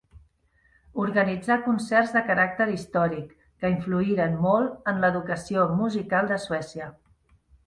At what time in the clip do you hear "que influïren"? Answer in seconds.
3.61-4.35